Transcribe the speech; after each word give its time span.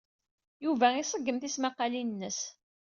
Yuba 0.65 0.87
iṣeggem 0.95 1.37
tismaqqalin-nnes. 1.39 2.39